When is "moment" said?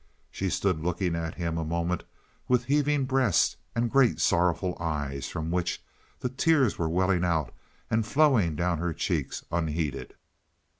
1.63-2.05